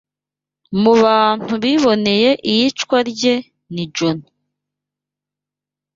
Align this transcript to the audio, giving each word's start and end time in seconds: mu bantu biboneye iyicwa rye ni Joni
mu 0.81 0.93
bantu 1.03 1.51
biboneye 1.63 2.29
iyicwa 2.51 2.97
rye 3.11 3.35
ni 3.73 3.83
Joni 3.95 4.27